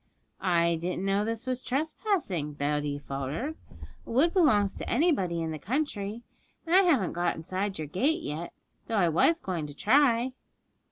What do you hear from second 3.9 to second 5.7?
'a wood belongs to anybody in the